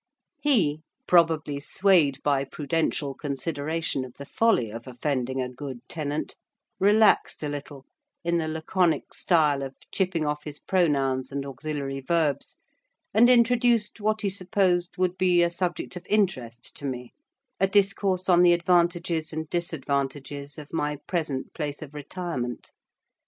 [0.39, 7.85] He—probably swayed by prudential consideration of the folly of offending a good tenant—relaxed a little
[8.23, 12.57] in the laconic style of chipping off his pronouns and auxiliary verbs,
[13.13, 18.41] and introduced what he supposed would be a subject of interest to me,—a discourse on
[18.41, 22.71] the advantages and disadvantages of my present place of retirement.